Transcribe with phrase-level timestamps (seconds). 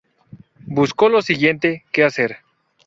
[0.65, 2.37] Busco lo siguiente que hacer.